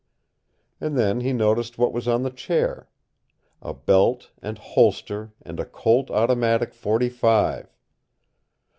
[0.79, 2.89] And then he noticed what was on the chair
[3.61, 7.71] a belt and holster and a Colt automatic forty five!